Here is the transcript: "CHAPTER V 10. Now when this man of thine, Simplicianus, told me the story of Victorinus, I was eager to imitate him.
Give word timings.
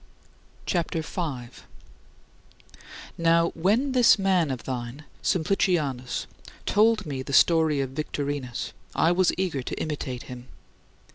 "CHAPTER 0.65 1.01
V 1.03 1.09
10. 1.13 1.49
Now 3.19 3.49
when 3.49 3.91
this 3.91 4.17
man 4.17 4.49
of 4.49 4.63
thine, 4.63 5.03
Simplicianus, 5.21 6.25
told 6.65 7.05
me 7.05 7.21
the 7.21 7.33
story 7.33 7.81
of 7.81 7.91
Victorinus, 7.91 8.73
I 8.95 9.11
was 9.11 9.31
eager 9.37 9.61
to 9.61 9.79
imitate 9.79 10.23
him. 10.23 10.47